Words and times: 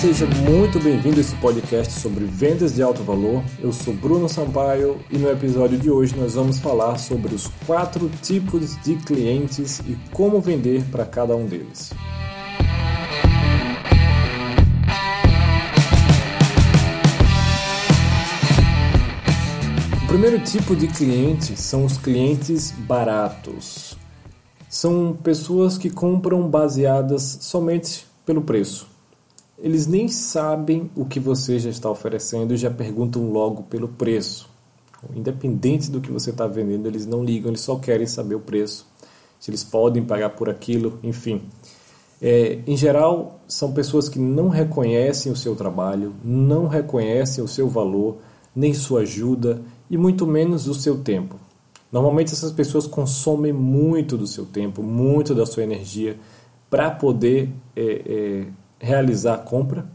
seja 0.00 0.26
muito 0.26 0.78
bem-vindo 0.78 1.16
a 1.16 1.20
esse 1.22 1.34
podcast 1.36 2.00
sobre 2.00 2.26
vendas 2.26 2.74
de 2.74 2.82
alto 2.82 3.02
valor. 3.02 3.42
Eu 3.58 3.72
sou 3.72 3.94
Bruno 3.94 4.28
Sampaio 4.28 5.00
e 5.10 5.16
no 5.16 5.30
episódio 5.30 5.78
de 5.78 5.90
hoje 5.90 6.14
nós 6.14 6.34
vamos 6.34 6.58
falar 6.58 6.98
sobre 6.98 7.34
os 7.34 7.46
quatro 7.66 8.10
tipos 8.20 8.76
de 8.82 8.96
clientes 8.96 9.78
e 9.80 9.96
como 10.12 10.38
vender 10.38 10.84
para 10.90 11.06
cada 11.06 11.34
um 11.34 11.46
deles. 11.46 11.92
O 20.02 20.06
primeiro 20.08 20.38
tipo 20.40 20.76
de 20.76 20.88
cliente 20.88 21.58
são 21.58 21.86
os 21.86 21.96
clientes 21.96 22.70
baratos. 22.70 23.96
São 24.68 25.16
pessoas 25.24 25.78
que 25.78 25.88
compram 25.88 26.46
baseadas 26.46 27.38
somente 27.40 28.06
pelo 28.26 28.42
preço 28.42 28.94
eles 29.58 29.86
nem 29.86 30.08
sabem 30.08 30.90
o 30.94 31.04
que 31.04 31.18
você 31.18 31.58
já 31.58 31.70
está 31.70 31.90
oferecendo 31.90 32.52
e 32.52 32.56
já 32.56 32.70
perguntam 32.70 33.30
logo 33.30 33.62
pelo 33.64 33.88
preço. 33.88 34.48
Independente 35.14 35.90
do 35.90 36.00
que 36.00 36.10
você 36.10 36.30
está 36.30 36.46
vendendo, 36.46 36.86
eles 36.86 37.06
não 37.06 37.24
ligam, 37.24 37.50
eles 37.50 37.60
só 37.60 37.76
querem 37.76 38.06
saber 38.06 38.34
o 38.34 38.40
preço, 38.40 38.86
se 39.38 39.50
eles 39.50 39.62
podem 39.62 40.04
pagar 40.04 40.30
por 40.30 40.48
aquilo, 40.50 40.98
enfim. 41.02 41.42
É, 42.20 42.58
em 42.66 42.76
geral, 42.76 43.40
são 43.46 43.72
pessoas 43.72 44.08
que 44.08 44.18
não 44.18 44.48
reconhecem 44.48 45.30
o 45.30 45.36
seu 45.36 45.54
trabalho, 45.54 46.14
não 46.24 46.66
reconhecem 46.66 47.44
o 47.44 47.48
seu 47.48 47.68
valor, 47.68 48.16
nem 48.54 48.72
sua 48.72 49.00
ajuda 49.00 49.62
e 49.90 49.96
muito 49.96 50.26
menos 50.26 50.66
o 50.66 50.74
seu 50.74 50.98
tempo. 50.98 51.36
Normalmente, 51.92 52.32
essas 52.32 52.52
pessoas 52.52 52.86
consomem 52.86 53.52
muito 53.52 54.16
do 54.16 54.26
seu 54.26 54.44
tempo, 54.44 54.82
muito 54.82 55.34
da 55.34 55.46
sua 55.46 55.62
energia 55.62 56.18
para 56.68 56.90
poder 56.90 57.50
é, 57.76 57.82
é, 57.82 58.46
realizar 58.78 59.34
a 59.34 59.38
compra 59.38 59.86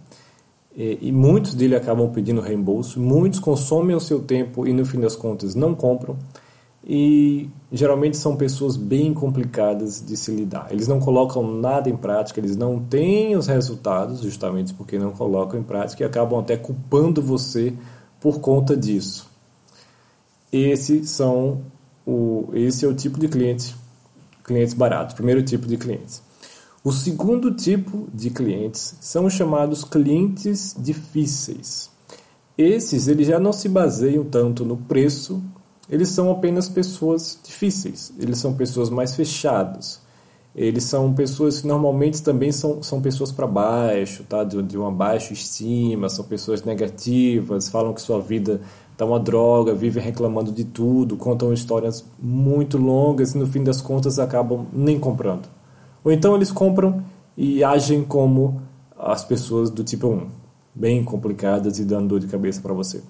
e, 0.75 0.97
e 1.01 1.11
muitos 1.11 1.53
dele 1.53 1.75
acabam 1.75 2.09
pedindo 2.11 2.41
reembolso. 2.41 2.99
Muitos 2.99 3.39
consomem 3.39 3.95
o 3.95 3.99
seu 3.99 4.21
tempo 4.21 4.67
e 4.67 4.73
no 4.73 4.85
fim 4.85 4.99
das 4.99 5.15
contas 5.15 5.55
não 5.55 5.75
compram 5.75 6.17
e 6.83 7.49
geralmente 7.71 8.17
são 8.17 8.35
pessoas 8.35 8.75
bem 8.75 9.13
complicadas 9.13 10.03
de 10.03 10.17
se 10.17 10.31
lidar. 10.31 10.67
Eles 10.71 10.88
não 10.88 10.99
colocam 10.99 11.43
nada 11.59 11.89
em 11.89 11.95
prática, 11.95 12.39
eles 12.39 12.55
não 12.55 12.79
têm 12.79 13.35
os 13.35 13.47
resultados 13.47 14.21
justamente 14.21 14.73
porque 14.73 14.97
não 14.97 15.11
colocam 15.11 15.59
em 15.59 15.63
prática 15.63 16.03
e 16.03 16.05
acabam 16.05 16.39
até 16.39 16.57
culpando 16.57 17.21
você 17.21 17.73
por 18.19 18.39
conta 18.39 18.75
disso. 18.75 19.29
Esse 20.51 21.05
são 21.05 21.61
o 22.05 22.49
esse 22.53 22.83
é 22.83 22.88
o 22.88 22.95
tipo 22.95 23.19
de 23.19 23.27
cliente 23.27 23.75
clientes 24.43 24.73
baratos, 24.73 25.13
primeiro 25.13 25.41
tipo 25.43 25.67
de 25.67 25.77
clientes. 25.77 26.21
O 26.83 26.91
segundo 26.91 27.51
tipo 27.51 28.07
de 28.11 28.31
clientes 28.31 28.95
são 28.99 29.25
os 29.25 29.33
chamados 29.33 29.83
clientes 29.83 30.75
difíceis. 30.79 31.91
Esses 32.57 33.07
eles 33.07 33.27
já 33.27 33.39
não 33.39 33.53
se 33.53 33.69
baseiam 33.69 34.23
tanto 34.23 34.65
no 34.65 34.75
preço, 34.75 35.43
eles 35.88 36.09
são 36.09 36.31
apenas 36.31 36.67
pessoas 36.67 37.39
difíceis, 37.43 38.11
eles 38.17 38.39
são 38.39 38.55
pessoas 38.55 38.89
mais 38.89 39.15
fechadas. 39.15 40.01
Eles 40.55 40.83
são 40.85 41.13
pessoas 41.13 41.61
que 41.61 41.67
normalmente 41.67 42.23
também 42.23 42.51
são, 42.51 42.81
são 42.81 42.99
pessoas 42.99 43.31
para 43.31 43.45
baixo, 43.45 44.23
tá? 44.23 44.43
De, 44.43 44.59
de 44.63 44.75
uma 44.75 44.91
baixa 44.91 45.33
estima, 45.33 46.09
são 46.09 46.25
pessoas 46.25 46.63
negativas, 46.63 47.69
falam 47.69 47.93
que 47.93 48.01
sua 48.01 48.19
vida 48.19 48.59
está 48.91 49.05
uma 49.05 49.19
droga, 49.19 49.75
vivem 49.75 50.03
reclamando 50.03 50.51
de 50.51 50.66
tudo, 50.66 51.16
contam 51.16 51.53
histórias 51.53 52.03
muito 52.19 52.79
longas 52.79 53.35
e 53.35 53.38
no 53.38 53.45
fim 53.45 53.63
das 53.63 53.81
contas 53.81 54.17
acabam 54.17 54.66
nem 54.73 54.99
comprando. 54.99 55.60
Ou 56.03 56.11
então 56.11 56.35
eles 56.35 56.52
compram 56.52 57.03
e 57.38 57.63
agem 57.63 58.03
como 58.03 58.61
as 58.97 59.23
pessoas 59.23 59.69
do 59.69 59.83
tipo 59.83 60.07
1, 60.07 60.27
bem 60.75 61.03
complicadas 61.03 61.79
e 61.79 61.85
dando 61.85 62.09
dor 62.09 62.19
de 62.19 62.28
cabeça 62.28 62.62
para 62.62 62.73
você. 62.73 63.01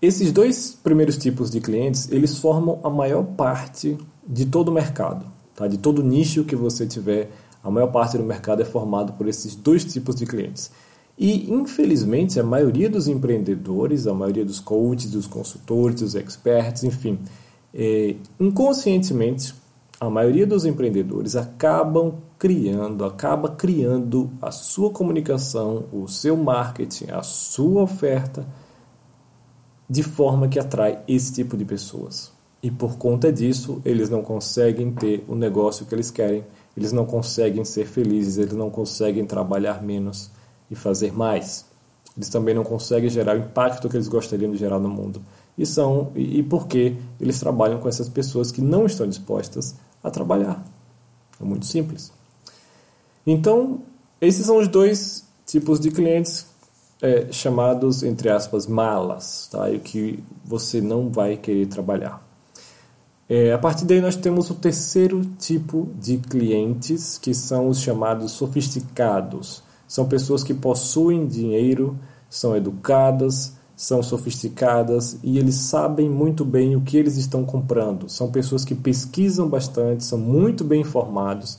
Esses 0.00 0.32
dois 0.32 0.76
primeiros 0.82 1.16
tipos 1.16 1.50
de 1.50 1.60
clientes, 1.60 2.10
eles 2.10 2.38
formam 2.38 2.80
a 2.82 2.90
maior 2.90 3.22
parte 3.22 3.96
de 4.26 4.46
todo 4.46 4.68
o 4.68 4.72
mercado, 4.72 5.24
tá? 5.54 5.68
De 5.68 5.78
todo 5.78 6.02
nicho 6.02 6.44
que 6.44 6.56
você 6.56 6.86
tiver, 6.86 7.30
a 7.62 7.70
maior 7.70 7.86
parte 7.92 8.18
do 8.18 8.24
mercado 8.24 8.62
é 8.62 8.64
formado 8.64 9.12
por 9.12 9.28
esses 9.28 9.54
dois 9.54 9.84
tipos 9.84 10.16
de 10.16 10.26
clientes. 10.26 10.72
E, 11.16 11.52
infelizmente, 11.52 12.40
a 12.40 12.42
maioria 12.42 12.90
dos 12.90 13.06
empreendedores, 13.06 14.08
a 14.08 14.14
maioria 14.14 14.44
dos 14.44 14.58
coaches, 14.58 15.10
dos 15.10 15.28
consultores, 15.28 16.00
dos 16.00 16.14
experts, 16.16 16.82
enfim, 16.82 17.20
é, 17.72 18.16
inconscientemente 18.40 19.54
a 20.02 20.10
maioria 20.10 20.44
dos 20.44 20.66
empreendedores 20.66 21.36
acabam 21.36 22.14
criando, 22.36 23.04
acaba 23.04 23.50
criando 23.50 24.32
a 24.42 24.50
sua 24.50 24.90
comunicação, 24.90 25.84
o 25.92 26.08
seu 26.08 26.36
marketing, 26.36 27.12
a 27.12 27.22
sua 27.22 27.82
oferta 27.82 28.44
de 29.88 30.02
forma 30.02 30.48
que 30.48 30.58
atrai 30.58 30.98
esse 31.06 31.32
tipo 31.32 31.56
de 31.56 31.64
pessoas. 31.64 32.32
E 32.60 32.68
por 32.68 32.96
conta 32.96 33.32
disso, 33.32 33.80
eles 33.84 34.10
não 34.10 34.22
conseguem 34.22 34.90
ter 34.90 35.24
o 35.28 35.36
negócio 35.36 35.86
que 35.86 35.94
eles 35.94 36.10
querem, 36.10 36.44
eles 36.76 36.90
não 36.90 37.06
conseguem 37.06 37.64
ser 37.64 37.86
felizes, 37.86 38.38
eles 38.38 38.54
não 38.54 38.70
conseguem 38.70 39.24
trabalhar 39.24 39.84
menos 39.84 40.32
e 40.68 40.74
fazer 40.74 41.12
mais. 41.12 41.64
Eles 42.16 42.28
também 42.28 42.56
não 42.56 42.64
conseguem 42.64 43.08
gerar 43.08 43.36
o 43.36 43.38
impacto 43.38 43.88
que 43.88 43.96
eles 43.96 44.08
gostariam 44.08 44.50
de 44.50 44.58
gerar 44.58 44.80
no 44.80 44.88
mundo. 44.88 45.22
E 45.56 45.64
são 45.64 46.10
e, 46.16 46.40
e 46.40 46.42
porque 46.42 46.96
eles 47.20 47.38
trabalham 47.38 47.78
com 47.78 47.88
essas 47.88 48.08
pessoas 48.08 48.50
que 48.50 48.60
não 48.60 48.84
estão 48.84 49.06
dispostas 49.06 49.76
a 50.02 50.10
trabalhar. 50.10 50.64
É 51.40 51.44
muito 51.44 51.66
simples. 51.66 52.12
Então, 53.26 53.80
esses 54.20 54.46
são 54.46 54.58
os 54.58 54.68
dois 54.68 55.24
tipos 55.46 55.80
de 55.80 55.90
clientes 55.90 56.46
é, 57.00 57.26
chamados, 57.32 58.02
entre 58.02 58.28
aspas, 58.28 58.66
malas, 58.66 59.48
tá? 59.50 59.70
e 59.70 59.78
que 59.78 60.22
você 60.44 60.80
não 60.80 61.08
vai 61.08 61.36
querer 61.36 61.66
trabalhar. 61.66 62.22
É, 63.28 63.52
a 63.52 63.58
partir 63.58 63.84
daí, 63.84 64.00
nós 64.00 64.16
temos 64.16 64.50
o 64.50 64.54
terceiro 64.54 65.24
tipo 65.38 65.88
de 65.98 66.18
clientes, 66.18 67.18
que 67.18 67.34
são 67.34 67.68
os 67.68 67.80
chamados 67.80 68.32
sofisticados. 68.32 69.62
São 69.88 70.06
pessoas 70.06 70.44
que 70.44 70.54
possuem 70.54 71.26
dinheiro, 71.26 71.98
são 72.28 72.56
educadas, 72.56 73.54
são 73.82 74.00
sofisticadas 74.00 75.18
e 75.24 75.40
eles 75.40 75.56
sabem 75.56 76.08
muito 76.08 76.44
bem 76.44 76.76
o 76.76 76.82
que 76.82 76.96
eles 76.96 77.16
estão 77.16 77.44
comprando. 77.44 78.08
São 78.08 78.30
pessoas 78.30 78.64
que 78.64 78.76
pesquisam 78.76 79.48
bastante, 79.48 80.04
são 80.04 80.18
muito 80.18 80.62
bem 80.62 80.82
informados 80.82 81.58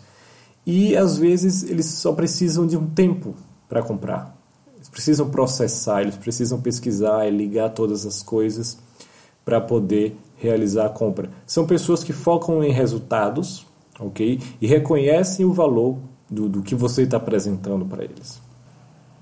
e 0.66 0.96
às 0.96 1.18
vezes 1.18 1.64
eles 1.64 1.86
só 1.86 2.14
precisam 2.14 2.66
de 2.66 2.78
um 2.78 2.88
tempo 2.88 3.36
para 3.68 3.84
comprar. 3.84 4.38
Eles 4.74 4.88
precisam 4.88 5.30
processar, 5.30 6.00
eles 6.00 6.16
precisam 6.16 6.62
pesquisar 6.62 7.28
e 7.28 7.30
ligar 7.30 7.72
todas 7.72 8.06
as 8.06 8.24
coisas 8.24 8.78
para 9.44 9.60
poder 9.60 10.18
realizar 10.38 10.86
a 10.86 10.90
compra. 10.90 11.30
São 11.46 11.68
pessoas 11.68 12.06
que 12.06 12.14
focam 12.14 12.64
em 12.64 12.72
resultados, 12.72 13.68
ok? 14.00 14.40
E 14.62 14.66
reconhecem 14.66 15.46
o 15.46 15.52
valor 15.52 15.98
do, 16.30 16.48
do 16.48 16.62
que 16.62 16.74
você 16.74 17.02
está 17.02 17.18
apresentando 17.18 17.86
para 17.86 18.06
eles. 18.06 18.42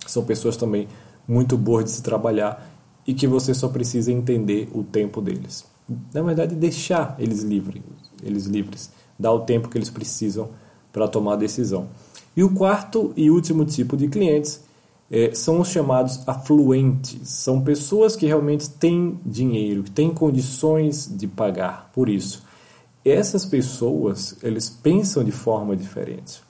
São 0.05 0.23
pessoas 0.23 0.55
também 0.55 0.87
muito 1.27 1.57
boas 1.57 1.85
de 1.85 1.91
se 1.91 2.03
trabalhar 2.03 2.70
e 3.05 3.13
que 3.13 3.27
você 3.27 3.53
só 3.53 3.67
precisa 3.67 4.11
entender 4.11 4.69
o 4.73 4.83
tempo 4.83 5.21
deles. 5.21 5.65
Na 6.13 6.21
verdade, 6.21 6.55
deixar 6.55 7.15
eles 7.19 7.41
livres, 7.41 7.81
eles 8.23 8.45
livres, 8.45 8.91
dar 9.17 9.31
o 9.31 9.41
tempo 9.41 9.69
que 9.69 9.77
eles 9.77 9.89
precisam 9.89 10.49
para 10.91 11.07
tomar 11.07 11.33
a 11.33 11.37
decisão. 11.37 11.89
E 12.35 12.43
o 12.43 12.53
quarto 12.53 13.11
e 13.15 13.29
último 13.29 13.65
tipo 13.65 13.97
de 13.97 14.07
clientes 14.07 14.61
é, 15.09 15.35
são 15.35 15.59
os 15.59 15.67
chamados 15.67 16.21
afluentes. 16.25 17.29
São 17.29 17.61
pessoas 17.61 18.15
que 18.15 18.25
realmente 18.25 18.69
têm 18.69 19.19
dinheiro, 19.25 19.83
que 19.83 19.91
têm 19.91 20.13
condições 20.13 21.09
de 21.11 21.27
pagar 21.27 21.91
por 21.93 22.07
isso. 22.07 22.43
Essas 23.03 23.45
pessoas, 23.45 24.37
eles 24.41 24.69
pensam 24.69 25.23
de 25.23 25.31
forma 25.31 25.75
diferente. 25.75 26.41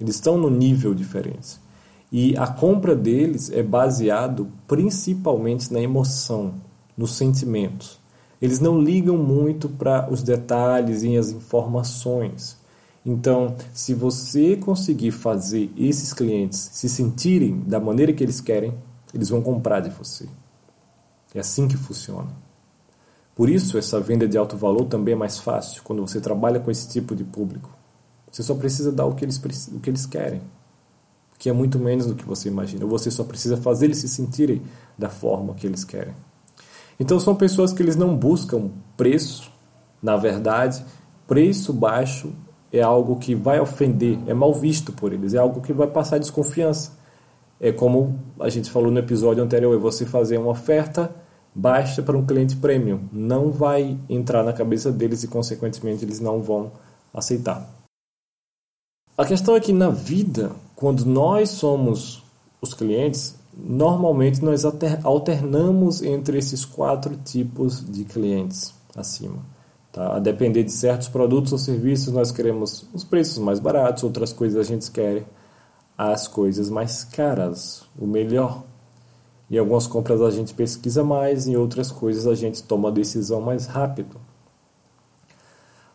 Eles 0.00 0.16
estão 0.16 0.36
no 0.36 0.50
nível 0.50 0.94
diferente. 0.94 1.60
E 2.10 2.36
a 2.38 2.46
compra 2.46 2.96
deles 2.96 3.50
é 3.50 3.62
baseado 3.62 4.48
principalmente 4.66 5.72
na 5.72 5.80
emoção, 5.80 6.54
nos 6.96 7.16
sentimentos. 7.16 8.00
Eles 8.40 8.60
não 8.60 8.80
ligam 8.80 9.16
muito 9.18 9.68
para 9.68 10.10
os 10.10 10.22
detalhes 10.22 11.02
e 11.02 11.16
as 11.16 11.30
informações. 11.30 12.56
Então, 13.04 13.54
se 13.72 13.92
você 13.92 14.56
conseguir 14.56 15.10
fazer 15.10 15.70
esses 15.76 16.12
clientes 16.12 16.70
se 16.72 16.88
sentirem 16.88 17.60
da 17.60 17.78
maneira 17.78 18.12
que 18.12 18.22
eles 18.22 18.40
querem, 18.40 18.72
eles 19.12 19.28
vão 19.28 19.42
comprar 19.42 19.80
de 19.80 19.90
você. 19.90 20.26
É 21.34 21.40
assim 21.40 21.68
que 21.68 21.76
funciona. 21.76 22.28
Por 23.34 23.50
isso, 23.50 23.76
essa 23.76 24.00
venda 24.00 24.26
de 24.26 24.38
alto 24.38 24.56
valor 24.56 24.86
também 24.86 25.12
é 25.12 25.16
mais 25.16 25.38
fácil 25.38 25.82
quando 25.82 26.00
você 26.00 26.20
trabalha 26.20 26.58
com 26.58 26.70
esse 26.70 26.88
tipo 26.88 27.14
de 27.14 27.24
público. 27.24 27.70
Você 28.30 28.42
só 28.42 28.54
precisa 28.54 28.90
dar 28.90 29.06
o 29.06 29.14
que 29.14 29.24
eles, 29.24 29.38
o 29.68 29.78
que 29.78 29.90
eles 29.90 30.06
querem 30.06 30.40
que 31.38 31.48
é 31.48 31.52
muito 31.52 31.78
menos 31.78 32.06
do 32.06 32.14
que 32.14 32.24
você 32.24 32.48
imagina. 32.48 32.84
Você 32.86 33.10
só 33.10 33.22
precisa 33.22 33.56
fazer 33.56 33.86
eles 33.86 33.98
se 33.98 34.08
sentirem 34.08 34.60
da 34.98 35.08
forma 35.08 35.54
que 35.54 35.66
eles 35.66 35.84
querem. 35.84 36.14
Então 36.98 37.20
são 37.20 37.34
pessoas 37.34 37.72
que 37.72 37.82
eles 37.82 37.94
não 37.96 38.16
buscam 38.16 38.70
preço. 38.96 39.50
Na 40.02 40.16
verdade, 40.16 40.84
preço 41.26 41.72
baixo 41.72 42.32
é 42.72 42.82
algo 42.82 43.16
que 43.16 43.34
vai 43.34 43.60
ofender, 43.60 44.18
é 44.26 44.34
mal 44.34 44.52
visto 44.52 44.92
por 44.92 45.12
eles, 45.12 45.34
é 45.34 45.38
algo 45.38 45.60
que 45.60 45.72
vai 45.72 45.86
passar 45.86 46.18
desconfiança. 46.18 46.98
é 47.60 47.72
como 47.72 48.20
a 48.38 48.48
gente 48.48 48.70
falou 48.70 48.90
no 48.90 48.98
episódio 48.98 49.42
anterior, 49.42 49.74
é 49.74 49.78
você 49.78 50.06
fazer 50.06 50.38
uma 50.38 50.50
oferta 50.50 51.12
baixa 51.54 52.02
para 52.02 52.16
um 52.16 52.24
cliente 52.24 52.56
premium. 52.56 53.08
Não 53.12 53.50
vai 53.50 53.98
entrar 54.08 54.44
na 54.44 54.52
cabeça 54.52 54.92
deles 54.92 55.24
e, 55.24 55.28
consequentemente, 55.28 56.04
eles 56.04 56.20
não 56.20 56.40
vão 56.40 56.70
aceitar. 57.12 57.68
A 59.16 59.24
questão 59.24 59.56
é 59.56 59.60
que 59.60 59.72
na 59.72 59.90
vida, 59.90 60.52
quando 60.78 61.04
nós 61.04 61.48
somos 61.50 62.22
os 62.62 62.72
clientes, 62.72 63.34
normalmente 63.52 64.44
nós 64.44 64.64
alternamos 65.02 66.02
entre 66.04 66.38
esses 66.38 66.64
quatro 66.64 67.16
tipos 67.16 67.84
de 67.84 68.04
clientes 68.04 68.72
acima. 68.94 69.44
Tá? 69.90 70.14
A 70.14 70.18
depender 70.20 70.62
de 70.62 70.70
certos 70.70 71.08
produtos 71.08 71.50
ou 71.50 71.58
serviços, 71.58 72.12
nós 72.12 72.30
queremos 72.30 72.86
os 72.94 73.02
preços 73.02 73.38
mais 73.38 73.58
baratos, 73.58 74.04
outras 74.04 74.32
coisas 74.32 74.56
a 74.56 74.62
gente 74.62 74.88
quer 74.92 75.26
as 75.96 76.28
coisas 76.28 76.70
mais 76.70 77.02
caras, 77.02 77.82
o 77.98 78.06
melhor. 78.06 78.62
Em 79.50 79.58
algumas 79.58 79.88
compras 79.88 80.20
a 80.22 80.30
gente 80.30 80.54
pesquisa 80.54 81.02
mais, 81.02 81.48
em 81.48 81.56
outras 81.56 81.90
coisas 81.90 82.24
a 82.24 82.36
gente 82.36 82.62
toma 82.62 82.88
a 82.88 82.92
decisão 82.92 83.40
mais 83.40 83.66
rápido. 83.66 84.16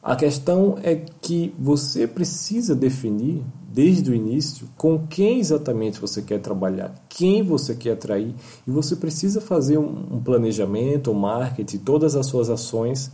A 0.04 0.18
questão 0.18 0.78
é 0.84 0.96
que 0.98 1.56
você 1.58 2.06
precisa 2.06 2.76
definir 2.76 3.42
desde 3.72 4.12
o 4.12 4.14
início 4.14 4.68
com 4.76 5.08
quem 5.08 5.40
exatamente 5.40 5.98
você 5.98 6.22
quer 6.22 6.42
trabalhar, 6.42 6.94
quem 7.08 7.42
você 7.42 7.74
quer 7.74 7.94
atrair, 7.94 8.36
e 8.68 8.70
você 8.70 8.98
precisa 8.98 9.40
fazer 9.40 9.78
um 9.78 10.22
planejamento, 10.22 11.10
um 11.10 11.14
marketing, 11.14 11.78
todas 11.78 12.18
as 12.18 12.26
suas 12.26 12.50
ações 12.50 13.14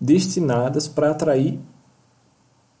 destinadas 0.00 0.88
para 0.88 1.12
atrair 1.12 1.60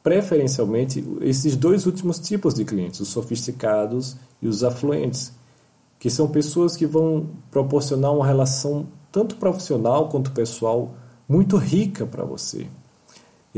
preferencialmente 0.02 1.04
esses 1.20 1.56
dois 1.56 1.86
últimos 1.86 2.18
tipos 2.18 2.52
de 2.52 2.64
clientes, 2.64 2.98
os 2.98 3.10
sofisticados 3.10 4.16
e 4.42 4.48
os 4.48 4.64
afluentes, 4.64 5.32
que 6.00 6.10
são 6.10 6.26
pessoas 6.26 6.76
que 6.76 6.84
vão 6.84 7.28
proporcionar 7.48 8.12
uma 8.12 8.26
relação 8.26 8.88
tanto 9.12 9.36
profissional 9.36 10.08
quanto 10.08 10.32
pessoal 10.32 10.94
muito 11.28 11.56
rica 11.56 12.04
para 12.04 12.24
você. 12.24 12.66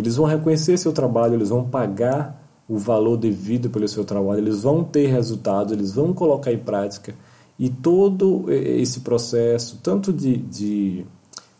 Eles 0.00 0.16
vão 0.16 0.26
reconhecer 0.26 0.76
seu 0.78 0.92
trabalho, 0.92 1.34
eles 1.34 1.50
vão 1.50 1.64
pagar 1.64 2.40
o 2.68 2.78
valor 2.78 3.16
devido 3.16 3.70
pelo 3.70 3.86
seu 3.88 4.04
trabalho, 4.04 4.40
eles 4.40 4.62
vão 4.62 4.84
ter 4.84 5.06
resultado, 5.06 5.74
eles 5.74 5.92
vão 5.94 6.12
colocar 6.12 6.52
em 6.52 6.58
prática 6.58 7.14
e 7.60 7.68
todo 7.68 8.50
esse 8.50 9.00
processo, 9.00 9.78
tanto 9.82 10.14
de, 10.14 10.38
de, 10.38 11.04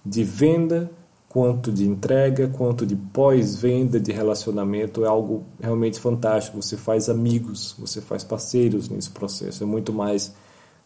de 0.02 0.25
venda 0.25 0.90
quanto 1.28 1.70
de 1.70 1.87
entrega, 1.87 2.48
quanto 2.48 2.87
de 2.87 2.96
pós-venda, 2.96 4.00
de 4.00 4.10
relacionamento, 4.10 5.04
é 5.04 5.08
algo 5.08 5.44
realmente 5.60 6.00
fantástico. 6.00 6.60
Você 6.60 6.78
faz 6.78 7.10
amigos, 7.10 7.76
você 7.78 8.00
faz 8.00 8.25
parceiros 8.25 8.88
nesse 8.88 9.10
processo, 9.10 9.62
é 9.62 9.66
muito 9.66 9.92
mais 9.92 10.34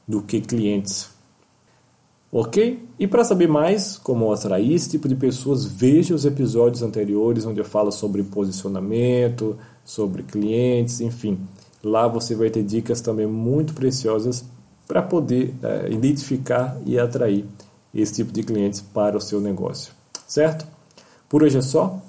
do 0.06 0.20
que 0.20 0.40
clientes. 0.40 1.13
Ok? 2.34 2.86
E 2.98 3.06
para 3.06 3.22
saber 3.22 3.48
mais 3.48 3.96
como 3.96 4.32
atrair 4.32 4.75
esse 4.75 4.90
tipo 4.90 5.08
de 5.08 5.14
pessoas, 5.14 5.64
veja 5.64 6.14
os 6.14 6.25
episódios 6.25 6.82
anteriores 6.82 7.46
onde 7.46 7.60
eu 7.60 7.64
falo 7.64 7.92
sobre 7.92 8.25
posicionamento, 8.25 9.56
sobre 9.84 10.25
clientes, 10.25 11.00
enfim. 11.00 11.38
Lá 11.82 12.08
você 12.08 12.34
vai 12.34 12.50
ter 12.50 12.64
dicas 12.64 13.00
também 13.00 13.26
muito 13.26 13.72
preciosas 13.72 14.44
para 14.86 15.00
poder 15.00 15.54
é, 15.62 15.92
identificar 15.92 16.76
e 16.84 16.98
atrair 16.98 17.44
esse 17.94 18.14
tipo 18.14 18.32
de 18.32 18.42
clientes 18.42 18.80
para 18.80 19.16
o 19.16 19.20
seu 19.20 19.40
negócio 19.40 19.92
certo? 20.26 20.66
Por 21.28 21.42
hoje 21.42 21.58
é 21.58 21.62
só. 21.62 22.00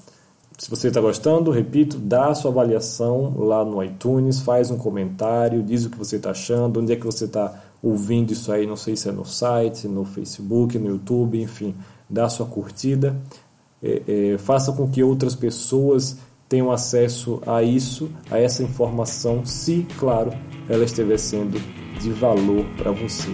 Se 0.58 0.70
você 0.70 0.88
está 0.88 1.02
gostando, 1.02 1.52
repito, 1.52 1.98
dá 1.98 2.30
a 2.30 2.36
sua 2.36 2.50
avaliação 2.50 3.36
lá 3.38 3.64
no 3.66 3.84
iTunes, 3.84 4.40
faz 4.40 4.72
um 4.72 4.78
comentário, 4.78 5.62
diz 5.62 5.86
o 5.86 5.90
que 5.90 5.98
você 5.98 6.16
está 6.16 6.32
achando, 6.32 6.80
onde 6.80 6.94
é 6.94 6.96
que 6.96 7.06
você 7.06 7.26
está 7.26 7.65
ouvindo 7.86 8.34
isso 8.34 8.52
aí, 8.52 8.66
não 8.66 8.76
sei 8.76 8.96
se 8.96 9.08
é 9.08 9.12
no 9.12 9.24
site, 9.24 9.88
no 9.88 10.04
Facebook, 10.04 10.76
no 10.80 10.90
YouTube, 10.90 11.40
enfim, 11.40 11.76
dá 12.10 12.28
sua 12.28 12.48
curtida, 12.48 13.16
é, 13.82 14.02
é, 14.08 14.38
faça 14.40 14.72
com 14.72 14.90
que 14.90 15.04
outras 15.04 15.36
pessoas 15.36 16.18
tenham 16.50 16.72
acesso 16.72 17.40
a 17.46 17.62
isso, 17.62 18.10
a 18.32 18.40
essa 18.40 18.64
informação, 18.64 19.46
se, 19.46 19.86
claro, 20.00 20.32
ela 20.68 20.84
estiver 20.84 21.20
sendo 21.20 21.62
de 22.02 22.10
valor 22.10 22.66
para 22.76 22.92
você. 22.92 23.30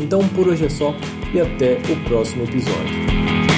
Então 0.00 0.26
por 0.30 0.48
hoje 0.48 0.66
é 0.66 0.68
só 0.68 0.92
e 1.32 1.40
até 1.40 1.80
o 1.92 2.04
próximo 2.08 2.42
episódio. 2.42 3.51